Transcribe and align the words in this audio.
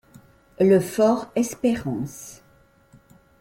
Le 0.59 0.79
fort 0.79 1.27
Espérance— 1.35 2.41